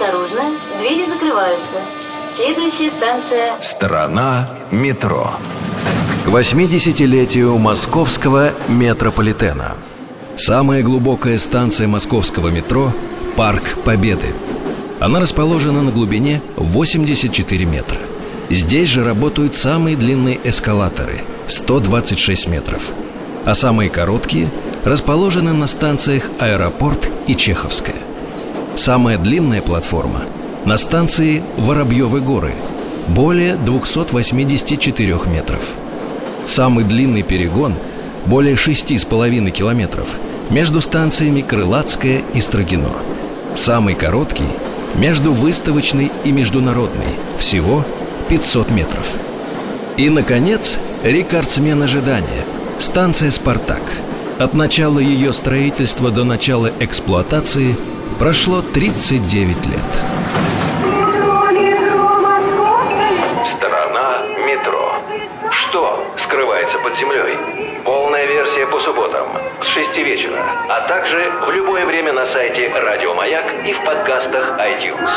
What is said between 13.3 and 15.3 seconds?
Парк Победы. Она